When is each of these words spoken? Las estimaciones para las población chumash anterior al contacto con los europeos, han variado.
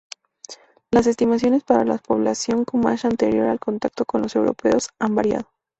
Las 0.89 1.05
estimaciones 1.05 1.61
para 1.63 1.83
las 1.85 2.01
población 2.01 2.65
chumash 2.65 3.05
anterior 3.05 3.47
al 3.47 3.59
contacto 3.59 4.03
con 4.03 4.23
los 4.23 4.35
europeos, 4.35 4.89
han 4.97 5.13
variado. 5.13 5.51